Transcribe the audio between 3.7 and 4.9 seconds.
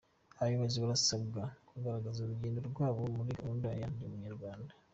ya "Ndi Umunyarwanda".